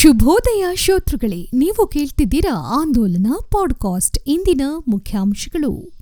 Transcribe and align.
ಶುಭೋದಯ 0.00 0.64
ಶ್ರೋತೃಗಳೇ, 0.74 1.50
ನೀವು 1.54 1.86
ಕೇಳ್ತಿದ್ದೀರಾ 1.86 2.80
ಆಂದೋಲನ 2.80 3.26
ಪಾಡ್ಕಾಸ್ಟ್. 3.50 4.18
ಇಂದಿನ 4.26 4.60
ಮುಖ್ಯಾಂಶಗಳು. 4.88 5.98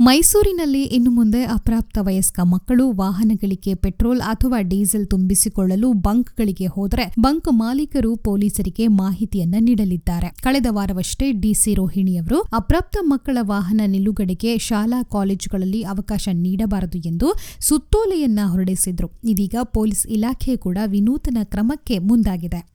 ಮೈಸೂರಿನಲ್ಲಿ 0.00 0.82
ಇನ್ನು 0.82 1.10
ಮುಂದೆ 1.10 1.44
ಅಪ್ರಾಪ್ತ 1.44 1.98
ವಯಸ್ಕ 2.00 2.40
ಮಕ್ಕಳು 2.40 2.92
ವಾಹನಗಳಿಗೆ 2.92 3.74
ಪೆಟ್ರೋಲ್ 3.74 4.20
ಅಥವಾ 4.20 4.60
ಡೀಸೆಲ್ 4.60 5.06
ತುಂಬಿಸಿಕೊಳ್ಳಲು 5.06 5.92
ಬಂಕ್ಗಳಿಗೆ 5.92 6.66
ಹೋದರೆ 6.66 7.14
ಬಂಕ್ 7.20 7.48
ಮಾಲೀಕರು 7.50 8.16
ಪೊಲೀಸರಿಗೆ 8.16 8.86
ಮಾಹಿತಿಯನ್ನ 8.86 9.54
ನೀಡಲಿದ್ದಾರೆ. 9.60 10.36
ಕಳೆದ 10.42 10.66
ವಾರವಷ್ಟೇ 10.70 11.32
ಡಿಸಿ 11.32 11.74
ರೋಹಿಣಿಯವರು 11.74 12.40
ಅಪ್ರಾಪ್ತ 12.40 12.96
ಮಕ್ಕಳ 13.02 13.38
ವಾಹನ 13.40 13.80
ನಿಲುಗಡೆಗೆ 13.86 14.58
ಶಾಲಾ 14.58 15.02
ಕಾಲೇಜುಗಳಲ್ಲಿ 15.02 15.82
ಅವಕಾಶ 15.82 16.28
ನೀಡಬಾರದು 16.32 16.98
ಎಂದು 16.98 17.32
ಸುತ್ತೋಲೆಯನ್ನ 17.60 18.38
ಹೊರಡಿಸಿದ್ರು. 18.46 19.10
ಇದೀಗ 19.24 19.54
ಪೊಲೀಸ್ 19.64 20.06
ಇಲಾಖೆ 20.06 20.56
ಕೂಡ 20.56 20.78
ವಿನೂತನ 20.86 21.38
ಕ್ರಮಕ್ಕೆ 21.44 21.98
ಮುಂದಾಗಿದೆ. 21.98 22.73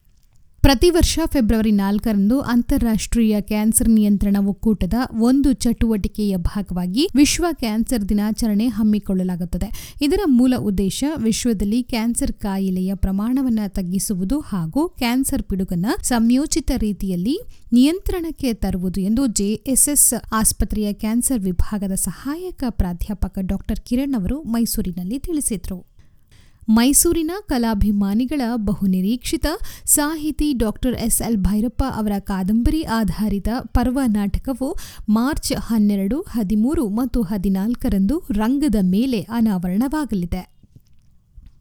ಪ್ರತಿ 0.62 0.90
ವರ್ಷ 0.90 1.20
ಫೆಬ್ರವರಿ 1.26 1.72
ನಾಲ್ಕರಂದು 1.72 2.42
ಅಂತಾರಾಷ್ಟ್ರೀಯ 2.42 3.42
ಕ್ಯಾನ್ಸರ್ 3.42 3.90
ನಿಯಂತ್ರಣ 3.90 4.38
ಒಕ್ಕೂಟದ 4.48 4.94
ಒಂದು 5.22 5.54
ಚಟುವಟಿಕೆಯ 5.54 6.38
ಭಾಗವಾಗಿ 6.38 7.10
ವಿಶ್ವ 7.16 7.46
ಕ್ಯಾನ್ಸರ್ 7.52 8.10
ದಿನಾಚರಣೆ 8.10 8.68
ಹಮ್ಮಿಕೊಳ್ಳಲಾಗುತ್ತದೆ. 8.68 9.96
ಇದರ 10.02 10.20
ಮೂಲ 10.26 10.54
ಉದ್ದೇಶ 10.58 11.04
ವಿಶ್ವದಲ್ಲಿ 11.24 11.84
ಕ್ಯಾನ್ಸರ್ 11.84 12.32
ಕಾಯಿಲೆಯ 12.32 12.96
ಪ್ರಮಾಣವನ್ನು 12.96 13.74
ತಗ್ಗಿಸುವುದು 13.74 14.40
ಹಾಗೂ 14.40 14.90
ಕ್ಯಾನ್ಸರ್ 14.90 15.44
ಪಿಡುಗನ್ನ 15.44 15.86
ಸಂಯೋಚಿತ 16.02 16.72
ರೀತಿಯಲ್ಲಿ 16.78 17.40
ನಿಯಂತ್ರಣಕ್ಕೆ 17.74 18.54
ತರುವುದು 18.54 19.02
ಎಂದು 19.02 19.28
ಜೆಎಸ್ಎಸ್ 19.28 20.14
ಆಸ್ಪತ್ರೆಯ 20.32 20.94
ಕ್ಯಾನ್ಸರ್ 20.94 21.40
ವಿಭಾಗದ 21.40 21.92
ಸಹಾಯಕ 21.92 22.64
ಪ್ರಾಧ್ಯಾಪಕ 22.70 23.40
ಡಾಕ್ಟರ್ 23.42 23.80
ಕಿರಣ್ 23.80 24.16
ಅವರು 24.16 24.42
ಮೈಸೂರಿನಲ್ಲಿ 24.42 25.20
ತಿಳಿಸಿದರು. 25.20 25.89
ಮೈಸೂರಿನ 26.70 27.32
ಕಲಾಭಿಮಾನಿಗಳ 27.48 28.42
ಬಹುನಿರೀಕ್ಷಿತ 28.56 29.46
ಸಾಹಿತಿ 29.86 30.54
ಡಾಕ್ಟರ್ 30.54 30.96
ಎಸ್ 30.96 31.22
ಎಲ್ 31.22 31.38
ಭೈರಪ್ಪ 31.38 31.84
ಅವರ 31.96 32.12
ಕಾದಂಬರಿ 32.20 32.84
ಆಧಾರಿತ 32.84 33.48
ಪರ್ವ 33.74 34.00
ನಾಟಕವು 34.06 34.78
ಮಾರ್ಚ್ 35.10 35.54
ಹನ್ನೆರಡು, 35.60 36.22
ಹದಿಮೂರು 36.22 36.90
ಮತ್ತು 36.90 37.22
ಹದಿನಾಲ್ಕರಂದು 37.22 38.24
ರಂಗದ 38.32 38.76
ಮೇಲೆ 38.82 39.22
ಅನಾವರಣವಾಗಲಿದೆ. 39.22 40.59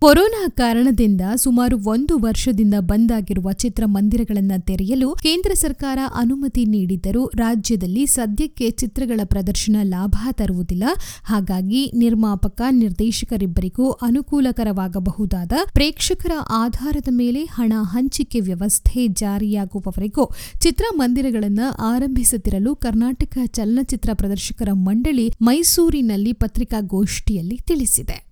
ಕೊರೋನಾ 0.00 0.48
ಕಾರಣದಿಂದ 0.48 1.20
ಸುಮಾರು 1.36 1.78
ಒಂದು 1.84 2.18
ವರ್ಷದಿಂದ 2.18 2.74
ಬಂದ್ 2.80 3.12
ಆಗಿರುವ 3.12 3.52
ಚಿತ್ರಮಂದಿರಗಳನ್ನು 3.52 4.66
ತೆರೆಯಲು 4.66 5.14
ಕೇಂದ್ರ 5.14 5.54
ಸರ್ಕಾರ 5.54 5.98
ಅನುಮತಿ 6.14 6.64
ನೀಡಿದ್ದರೂ 6.64 7.30
ರಾಜ್ಯದಲ್ಲಿ 7.34 8.06
ಸದ್ಯಕ್ಕೆ 8.06 8.70
ಚಿತ್ರಗಳ 8.70 9.20
ಪ್ರದರ್ಶನ 9.24 9.76
ಲಾಭ 9.82 10.14
ತರುವುದಿಲ್ಲ. 10.32 10.84
ಹಾಗಾಗಿ 11.24 11.92
ನಿರ್ಮಾಪಕ, 11.94 12.62
ನಿರ್ದೇಶಕರಿಬ್ಬರಿಗೂ 12.70 13.90
ಅನುಕೂಲಕರವಾಗಬಹುದಾದ 13.90 15.52
ಪ್ರೇಕ್ಷಕರ 15.72 16.30
ಆಧಾರದ 16.50 17.08
ಮೇಲೆ 17.10 17.44
ಹಣ 17.44 17.72
ಹಂಚಿಕೆ 17.80 18.40
ವ್ಯವಸ್ಥೆ 18.40 19.08
ಜಾರಿಯಾಗುವವರೆಗೂ 19.08 20.26
ಚಿತ್ರಮಂದಿರಗಳನ್ನು 20.60 21.86
ಆರಂಭಿಸುತ್ತಿರಲು 21.86 22.74
ಕರ್ನಾಟಕ 22.76 23.38
ಚಲನಚಿತ್ರ 23.46 24.10
ಪ್ರದರ್ಶಕರ 24.14 24.68
ಮಂಡಳಿ 24.72 25.32
ಮೈಸೂರಿನಲ್ಲಿ 25.42 26.32
ಪತ್ರಿಕಾಗೋಷ್ಠಿಯಲ್ಲಿ 26.32 27.60
ತಿಳಿಸಿದೆ. 27.66 28.27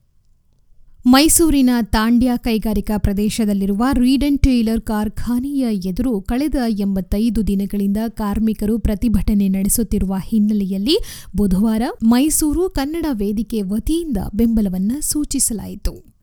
ಮೈಸೂರಿನ 1.08 1.70
ತಾಂಡ್ಯ 1.82 2.32
ಕೈಗಾರಿಕಾ 2.36 2.98
ಪ್ರದೇಶದಲ್ಲಿರುವ 2.98 3.84
ರೀಡ್ 3.92 4.24
ಅಂಡ್ 4.24 4.40
ಟೇಲರ್ 4.40 4.80
ಕಾರ್ಖಾನೆಯ 4.80 5.66
ಎದುರು 5.70 6.20
ಕಳೆದ 6.20 6.54
ಎಂಬತ್ತೈದು 6.68 7.46
ದಿನಗಳಿಂದ 7.46 7.96
ಕಾರ್ಮಿಕರು 8.08 8.78
ಪ್ರತಿಭಟನೆ 8.78 9.48
ನಡೆಸುತ್ತಿರುವ 9.48 10.16
ಹಿನ್ನೆಲೆಯಲ್ಲಿ 10.18 10.96
ಬುಧವಾರ 11.36 11.82
ಮೈಸೂರು 12.02 12.68
ಕನ್ನಡ 12.70 13.06
ವೇದಿಕೆ 13.12 13.62
ವತಿಯಿಂದ 13.62 14.16
ಬೆಂಬಲವನ್ನು 14.34 15.00
ಸೂಚಿಸಲಾಯಿತು. 15.00 16.16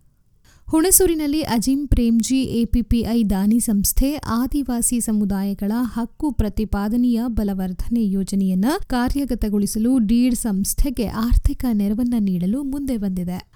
ಹುಣಸೂರಿನಲ್ಲಿ 0.69 1.41
ಅಜಿಂ 1.41 1.87
ಪ್ರೇಮ್ಜಿ 1.87 2.41
ಎಪಿಪಿಐ 2.43 3.23
ದಾನಿ 3.23 3.59
ಸಂಸ್ಥೆ, 3.59 4.15
ಆದಿವಾಸಿ 4.15 4.99
ಸಮುದಾಯಗಳ 4.99 5.71
ಹಕ್ಕು 5.77 6.31
ಪ್ರತಿಪಾದನೆಯ 6.31 7.21
ಬಲವರ್ಧನೆ 7.27 8.09
ಯೋಜನೆಯನ್ನು 8.09 8.87
ಕಾರ್ಯಗತಗೊಳಿಸಲು 8.87 9.97
ಡೀಡ್ 9.97 10.35
ಸಂಸ್ಥೆಗೆ 10.35 11.07
ಆರ್ಥಿಕ 11.07 11.65
ನೆರವನ್ನು 11.73 12.19
ನೀಡಲು 12.19 12.63
ಮುಂದೆ 12.63 12.97
ಬಂದಿದೆ. 12.97 13.52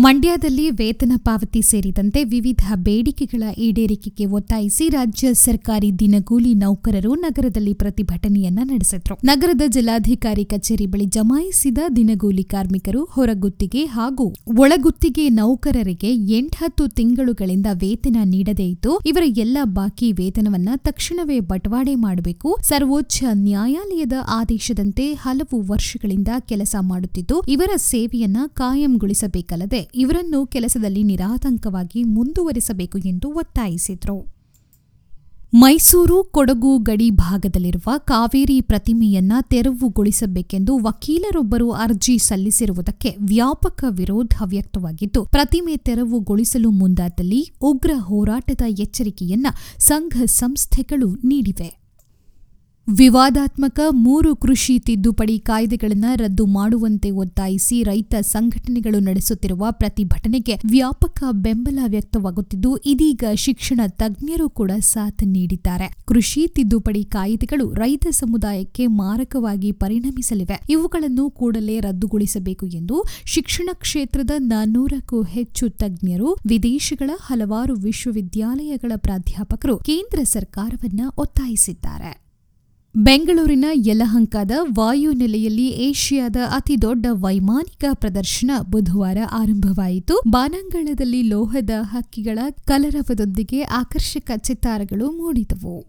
ಮಂಡ್ಯದಲ್ಲಿ 0.00 0.70
ವೇತನ 0.70 1.12
ಪಾವತಿ 1.16 1.60
ಸೇರಿದಂತೆ 1.62 2.24
ವಿವಿಧ 2.24 2.64
ಬೇಡಿಕೆಗಳ 2.74 3.42
ಈಡೇರಿಕೆಗೆ 3.58 4.26
ಒತ್ತಾಯಿಸಿ 4.26 4.88
ರಾಜ್ಯ 4.88 5.32
ಸರ್ಕಾರಿ 5.32 5.98
ದಿನಗೂಲಿ 5.98 6.54
ನೌಕರರು 6.54 7.14
ನಗರದಲ್ಲಿ 7.14 7.74
ಪ್ರತಿಭಟನೆಯನ್ನ 7.74 8.60
ನಡೆಸಿದ್ರು. 8.62 9.14
ನಗರದ 9.24 9.64
ಜಿಲ್ಲಾಧಿಕಾರಿ 9.66 10.44
ಕಚೇರಿ 10.44 10.86
ಬಳಿ 10.86 11.06
ಜಮಾಯಿಸಿದ 11.06 11.78
ದಿನಗೂಲಿ 11.96 12.44
ಕಾರ್ಮಿಕರು 12.44 13.02
ಹೊರಗುತ್ತಿಗೆ 13.04 13.82
ಹಾಗೂ 13.84 14.26
ಒಳಗುತ್ತಿಗೆ 14.58 15.28
ನೌಕರರಿಗೆ 15.28 16.12
ಎಂಟತ್ತು 16.38 16.86
ತಿಂಗಳುಗಳಿಂದ 16.88 17.66
ವೇತನ 17.72 18.16
ನೀಡದೇ 18.24 18.68
ಇದ್ದು, 18.68 18.94
ಇವರ 19.06 19.22
ಎಲ್ಲ 19.26 19.58
ಬಾಕಿ 19.64 20.12
ವೇತನವನ್ನ 20.12 20.68
ತಕ್ಷಣವೇ 20.76 21.40
ಬಟವಾಡೆ 21.40 21.94
ಮಾಡಬೇಕು. 21.94 22.56
ಸರ್ವೋಚ್ಚ 22.62 23.24
ನ್ಯಾಯಾಲಯದ 23.34 24.12
ಆದೇಶದಂತೆ 24.30 25.12
ಹಲವು 25.12 25.60
ವರ್ಷಗಳಿಂದ 25.72 26.28
ಕೆಲಸ 26.38 26.76
ಮಾಡುತ್ತಿದ್ದು, 26.80 27.42
ಇವರ 27.48 27.70
ಸೇವೆಯನ್ನ 27.76 28.38
ಕಾಯಂಗೊಳಿಸಬೇಕಲ್ಲದೆ 28.46 29.81
ಇವರನ್ನು 29.94 30.46
ಕೆಲಸದಲ್ಲಿ 30.46 31.02
ನಿರಾತಂಕವಾಗಿ 31.02 32.04
ಮುಂದುವರಿಸಬೇಕು 32.04 32.98
ಎಂದು 32.98 33.32
ಒತ್ತಾಯಿಸಿದರು. 33.32 34.32
ಮೈಸೂರು 35.54 36.24
ಕೊಡಗು 36.24 36.78
ಗಡಿ 36.78 37.10
ಭಾಗದಲ್ಲಿರುವ 37.10 37.92
ಕಾವೇರಿ 37.98 38.60
ಪ್ರತಿಮೆಯನ್ನ 38.60 39.32
ತೆರವುಗೊಳಿಸಬೇಕೆಂದು 39.40 40.78
ವಕೀಲರೊಬ್ಬರು 40.78 41.70
ಅರ್ಜಿ 41.70 42.18
ಸಲ್ಲಿಸಿರುವುದಕ್ಕೆ 42.18 43.16
ವ್ಯಾಪಕ 43.20 43.84
ವಿರೋಧ 43.88 44.42
ವ್ಯಕ್ತವಾಗಿದ್ದು, 44.44 45.24
ಪ್ರತಿಮೆ 45.24 45.76
ತೆರವುಗೊಳಿಸಲು 45.76 46.70
ಮುಂದಾದಲ್ಲಿ 46.70 47.52
ಉಗ್ರ 47.60 47.90
ಹೋರಾಟದ 47.98 48.60
ಎಚ್ಚರಿಕೆಯನ್ನ 48.68 49.46
ಸಂಘ 49.78 50.22
ಸಂಸ್ಥೆಗಳು 50.24 51.10
ನೀಡಿವೆ. 51.10 51.81
ವಿವಾದಾತ್ಮಕ 52.88 53.80
ಮೂರು 53.90 54.36
ಕೃಷಿ 54.36 54.78
ತಿದ್ದುಪಡಿ 54.78 55.38
ಕಾಯ್ದೆಗಳನ್ನು 55.38 56.16
ರದ್ದು 56.16 56.46
ಮಾಡುವಂತೆ 56.46 57.10
ಒತ್ತಾಯಿಸಿ 57.10 57.82
ರೈತ 57.82 58.14
ಸಂಘಟನೆಗಳು 58.20 59.00
ನಡೆಸುತ್ತಿರುವ 59.00 59.66
ಪ್ರತಿಭಟನೆಗೆ 59.70 60.54
ವ್ಯಾಪಕ 60.70 61.22
ಬೆಂಬಲ 61.30 61.78
ವ್ಯಕ್ತವಾಗುತ್ತಿದ್ದು, 61.86 62.76
ಇದೀಗ 62.76 63.24
ಶಿಕ್ಷಣ 63.34 63.80
ತಜ್ಞರು 63.86 64.48
ಕೂಡ 64.50 64.70
ಸಾಥ್ 64.78 65.26
ನೀಡಿದ್ದಾರೆ. 65.26 66.02
ಕೃಷಿ 66.06 66.46
ತಿದ್ದುಪಡಿ 66.46 67.04
ಕಾಯ್ದೆಗಳು 67.04 67.72
ರೈತ 67.72 68.06
ಸಮುದಾಯಕ್ಕೆ 68.10 68.86
ಮಾರಕವಾಗಿ 68.86 69.72
ಪರಿಣಮಿಸಲಿವೆ. 69.72 70.62
ಇವುಗಳನ್ನು 70.68 71.30
ಕೂಡಲೇ 71.30 71.80
ರದ್ದುಗೊಳಿಸಬೇಕು 71.80 72.66
ಎಂದು 72.66 73.04
ಶಿಕ್ಷಣ 73.24 73.68
ಕ್ಷೇತ್ರದ 73.72 74.30
ನಾನ್ನೂರಕ್ಕೂ 74.38 75.22
ಹೆಚ್ಚು 75.22 75.68
ತಜ್ಞರು, 75.68 76.36
ವಿದೇಶಗಳ 76.46 77.10
ಹಲವಾರು 77.20 77.74
ವಿಶ್ವವಿದ್ಯಾಲಯಗಳ 77.74 78.92
ಪ್ರಾಧ್ಯಾಪಕರು 78.96 79.78
ಕೇಂದ್ರ 79.78 80.18
ಸರ್ಕಾರವನ್ನ 80.24 81.00
ಒತ್ತಾಯಿಸಿದ್ದಾರೆ. 81.18 82.21
ಬೆಂಗಳೂರಿನ 82.96 83.64
ಯಲಹಂಕದ 83.72 84.50
ವಾಯುನೆಲೆಯಲ್ಲಿ 84.74 85.66
ಏಷ್ಯಾದ 85.66 86.36
ಅತಿದೊಡ್ಡ 86.50 87.06
ವೈಮಾನಿಕ 87.10 87.84
ಪ್ರದರ್ಶನ 87.92 88.50
ಬುಧವಾರ 88.70 89.18
ಆರಂಭವಾಯಿತು. 89.32 90.22
ಬಾನಂಗಳದಲ್ಲಿ 90.28 91.22
ಲೋಹದ 91.22 91.70
ಹಕ್ಕಿಗಳ 91.82 92.38
ಕಲರವದೊಂದಿಗೆ 92.64 93.62
ಆಕರ್ಷಕ 93.62 94.30
ಚಿತ್ತಾರಗಳು 94.36 95.10
ಮೂಡಿದವು. 95.10 95.86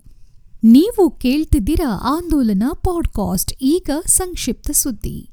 ನೀವು 0.64 1.10
ಕೇಳ್ತಿದ್ದೀರಾ 1.10 2.00
ಆಂದೋಲನ 2.04 2.64
ಪಾಡ್ಕಾಸ್ಟ್, 2.74 3.54
ಈಗ 3.62 3.90
ಸಂಕ್ಷಿಪ್ತ 4.08 4.72
ಸುದ್ದಿ. 4.72 5.33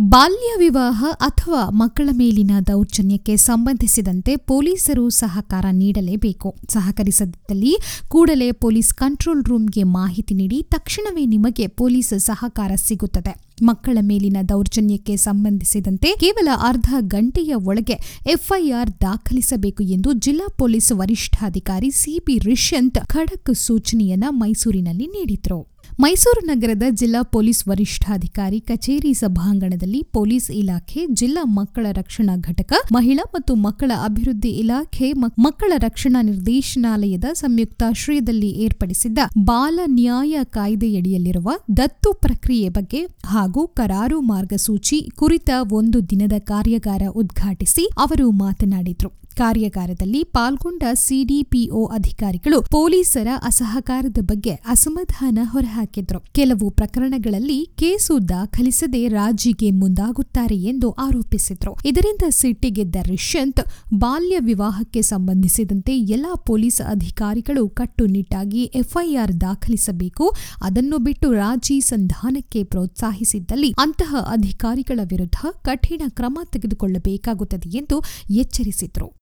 ಬಾಲ್ಯ 0.00 0.58
ವಿವಾಹ 0.58 1.04
ಅಥವಾ 1.20 1.68
ಮಕ್ಕಳ 1.70 2.08
ಮೇಲಿನ 2.12 2.50
ದೌರ್ಜನ್ಯಕ್ಕೆ 2.66 3.36
ಸಂಬಂಧಿಸಿದಂತೆ 3.36 4.36
ಪೊಲೀಸರು 4.36 5.10
ಸಹಕಾರ 5.10 5.64
ನೀಡಲೇಬೇಕು. 5.72 6.54
ಸಹಕರಿಸದಿದ್ದಲ್ಲಿ 6.72 7.76
ಕೂಡಲೇ 8.08 8.52
ಪೊಲೀಸ್ 8.52 8.94
ಕಂಟ್ರೋಲ್ 8.94 9.44
ರೂಮ್ಗೆ 9.44 9.82
ಮಾಹಿತಿ 9.82 10.34
ನೀಡಿ 10.34 10.62
ತಕ್ಷಣವೇ 10.62 11.26
ನಿಮಗೆ 11.26 11.66
ಪೊಲೀಸ್ 11.66 12.20
ಸಹಕಾರ 12.20 12.72
ಸಿಗುತ್ತದೆ. 12.76 13.52
ಮಕ್ಕಳ 13.62 13.98
ಮೇಲಿನ 14.00 14.36
ದೌರ್ಜನ್ಯಕ್ಕೆ 14.48 15.16
ಸಂಬಂಧಿಸಿದಂತೆ 15.16 16.16
ಕೇವಲ 16.20 16.48
ಅರ್ಧ 16.62 16.94
ಗಂಟೆಯ 17.00 17.54
ಒಳಗೆ 17.54 17.98
ಎಫ್ಐಆರ್ 18.26 19.00
ದಾಖಲಿಸಬೇಕು 19.00 19.82
ಎಂದು 19.82 20.12
ಜಿಲ್ಲಾ 20.12 20.54
ಪೊಲೀಸ್ 20.58 20.92
ವರಿಷ್ಠಾಧಿಕಾರಿ 20.92 21.90
ಸಿಪಿ 21.90 22.38
ರಿಷ್ಯಂತ್ 22.38 22.98
ಖಡಕ್ 23.06 23.54
ಸೂಚನೆಯನ್ನ 23.54 24.24
ಮೈಸೂರಿನಲ್ಲಿ 24.30 25.06
ನೀಡಿದ್ರು. 25.06 25.71
ಮೈಸೂರು 26.00 26.46
ನಗರದ 26.46 26.82
ಜಿಲ್ಲಾ 26.90 27.22
ಪೊಲೀಸ್ 27.22 27.68
ವರಿಷ್ಠಾಧಿಕಾರಿ 27.68 28.60
ಕಚೇರಿ 28.60 29.14
ಸಭಾಂಗಣದಲ್ಲಿ 29.14 30.02
ಪೊಲೀಸ್ 30.02 30.50
ಇಲಾಖೆ, 30.50 31.06
ಜಿಲ್ಲಾ 31.06 31.44
ಮಕ್ಕಳ 31.44 31.86
ರಕ್ಷಣಾ 31.90 32.36
ಘಟಕ, 32.36 32.72
ಮಹಿಳಾ 32.92 33.22
ಮತ್ತು 33.34 33.54
ಮಕ್ಕಳ 33.54 33.92
ಅಭಿವೃದ್ಧಿ 34.04 34.48
ಇಲಾಖೆ 34.48 35.12
ಮಕ್ಕಳ 35.38 35.72
ರಕ್ಷಣಾ 35.76 36.22
ನಿರ್ದೇಶನಾಲಯದ 36.22 37.24
ಸಂಯುಕ್ತಾಶ್ರಯದಲ್ಲಿ 37.32 38.50
ಏರ್ಪಡಿಸಿದ್ದ 38.50 39.18
ಬಾಲ 39.38 39.80
ನ್ಯಾಯ 39.86 40.44
ಕಾಯ್ದೆಯಡಿಯಲ್ಲಿರುವ 40.44 41.50
ದತ್ತು 41.76 42.12
ಪ್ರಕ್ರಿಯೆ 42.12 42.68
ಬಗ್ಗೆ 42.68 43.06
ಹಾಗೂ 43.24 43.66
ಕರಾರು 43.66 44.20
ಮಾರ್ಗಸೂಚಿ 44.20 45.10
ಕುರಿತ 45.16 45.50
ಒಂದು 45.72 46.10
ದಿನದ 46.10 46.32
ಕಾರ್ಯಾಗಾರ 46.38 47.02
ಉದ್ಘಾಟಿಸಿ 47.08 47.86
ಅವರು 47.98 48.30
ಮಾತನಾಡಿದರು. 48.30 49.21
ಕಾರ್ಯಾಗಾರದಲ್ಲಿ 49.34 50.24
ಪಾಲ್ಗೊಂಡ 50.24 50.82
ಸಿಡಿಪಿಒ 50.92 51.86
ಅಧಿಕಾರಿಗಳು 51.86 52.62
ಪೊಲೀಸರ 52.62 53.28
ಅಸಹಕಾರದ 53.42 54.18
ಬಗ್ಗೆ 54.20 54.50
ಅಸಮಾಧಾನ 54.50 55.38
ಹೊರಹಾಕಿದ್ರು. 55.42 56.20
ಕೆಲವು 56.20 56.70
ಪ್ರಕರಣಗಳಲ್ಲಿ 56.70 57.68
ಕೇಸು 57.76 58.28
ದಾಖಲಿಸದೆ 58.28 59.08
ರಾಜಿಗೆ 59.08 59.70
ಮುಂದಾಗುತ್ತಾರೆ 59.70 60.56
ಎಂದು 60.56 60.90
ಆರೋಪಿಸಿದ್ರು. 60.90 61.76
ಇದರಿಂದ 61.84 62.22
ಸಿಟ್ಟಿಗೆದ್ದ 62.28 62.96
ರಿಷ್ಯಂತ್ 63.02 63.60
ಬಾಲ್ಯ 63.94 64.38
ವಿವಾಹಕ್ಕೆ 64.38 65.02
ಸಂಬಂಧಿಸಿದಂತೆ 65.02 65.98
ಎಲ್ಲಾ 65.98 66.34
ಪೊಲೀಸ್ 66.34 66.80
ಅಧಿಕಾರಿಗಳು 66.80 67.68
ಕಟ್ಟುನಿಟ್ಟಾಗಿ 67.68 68.62
ಎಫ್ಐಆರ್ 68.62 69.40
ದಾಖಲಿಸಬೇಕು. 69.40 70.34
ಅದನ್ನು 70.62 70.98
ಬಿಟ್ಟು 70.98 71.32
ರಾಜಿ 71.32 71.80
ಸಂಧಾನಕ್ಕೆ 71.80 72.64
ಪ್ರೋತ್ಸಾಹಿಸಿದ್ದಲ್ಲಿ 72.64 73.74
ಅಂತಹ 73.78 74.16
ಅಧಿಕಾರಿಗಳ 74.30 75.00
ವಿರುದ್ಧ 75.02 75.46
ಕಠಿಣ 75.62 76.02
ಕ್ರಮ 76.08 76.38
ತೆಗೆದುಕೊಳ್ಳಬೇಕಾಗುತ್ತದೆ 76.52 77.76
ಎಂದು 77.76 78.02
ಎಚ್ಚರಿಸಿದ್ರು. 78.30 79.21